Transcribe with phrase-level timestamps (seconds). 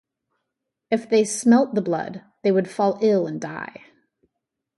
[0.89, 3.85] If they smelt the blood, they would fall ill and die.